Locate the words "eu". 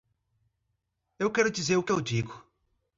1.19-1.29, 1.91-2.01